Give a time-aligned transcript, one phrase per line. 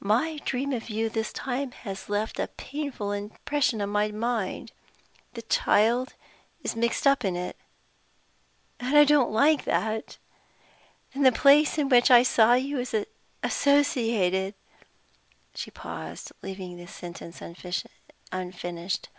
[0.00, 4.72] My dream of you this time has left a painful impression on my mind.
[5.34, 6.14] The child
[6.62, 7.58] is mixed up in it
[8.80, 10.16] and I don't like that.
[11.12, 12.96] Then the place in which I saw you is
[13.42, 14.54] associated"
[15.54, 17.40] She paused, leaving the sentence
[18.32, 19.10] unfinished.